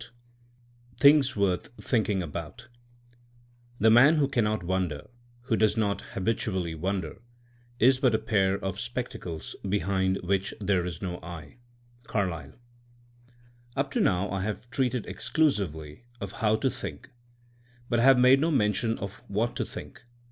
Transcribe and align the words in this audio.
IX 0.01 0.09
THINGS 0.99 1.35
WOETH 1.35 1.69
THINKING 1.79 2.23
ABOUT 2.23 2.69
THe 3.79 3.91
man 3.91 4.17
vho 4.17 4.31
cannot 4.31 4.63
wonder, 4.63 5.07
who 5.41 5.55
does 5.55 5.77
not 5.77 6.01
habit 6.17 6.37
ually 6.39 6.73
wonder, 6.75 7.21
is 7.77 7.99
bat 7.99 8.15
a 8.15 8.17
pair 8.17 8.55
of 8.57 8.79
spectacles 8.79 9.55
behind 9.69 10.17
which 10.23 10.55
there 10.59 10.87
is 10.87 11.03
no 11.03 11.19
eye.— 11.19 11.57
CAHLYLiB. 12.05 12.55
UP 13.75 13.91
to 13.91 13.99
now 13.99 14.27
I 14.31 14.41
have 14.41 14.67
treated 14.71 15.05
exclusively 15.05 16.05
of 16.19 16.31
how 16.31 16.55
to 16.55 16.69
think, 16.71 17.09
but 17.87 17.99
have 17.99 18.17
made 18.17 18.39
no 18.39 18.49
mention 18.49 18.97
of 18.97 19.17
what 19.27 19.55
to 19.57 19.65
think. 19.65 20.03